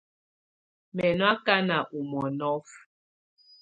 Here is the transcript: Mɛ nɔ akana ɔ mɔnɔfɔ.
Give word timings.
Mɛ 0.95 1.07
nɔ 1.17 1.25
akana 1.33 1.77
ɔ 1.95 1.99
mɔnɔfɔ. 2.09 2.75